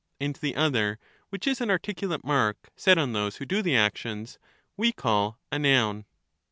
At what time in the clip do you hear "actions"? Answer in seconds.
3.77-4.39